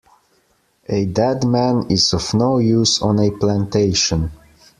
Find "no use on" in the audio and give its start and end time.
2.33-3.19